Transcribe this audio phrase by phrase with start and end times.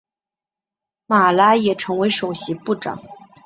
[1.05, 2.99] 马拉也成为首席部长。